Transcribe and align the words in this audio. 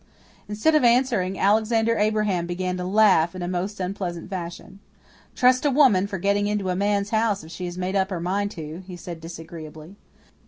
Instead 0.49 0.73
of 0.73 0.83
answering 0.83 1.37
Alexander 1.37 1.95
Abraham 1.95 2.47
began 2.47 2.75
to 2.77 2.83
laugh 2.83 3.35
in 3.35 3.43
a 3.43 3.47
most 3.47 3.79
unpleasant 3.79 4.31
fashion. 4.31 4.79
"Trust 5.35 5.63
a 5.63 5.69
woman 5.69 6.07
for 6.07 6.17
getting 6.17 6.47
into 6.47 6.69
a 6.71 6.75
man's 6.75 7.11
house 7.11 7.43
if 7.43 7.51
she 7.51 7.65
has 7.65 7.77
made 7.77 7.95
up 7.95 8.09
her 8.09 8.19
mind 8.19 8.49
to," 8.49 8.81
he 8.87 8.97
said 8.97 9.21
disagreeably. 9.21 9.97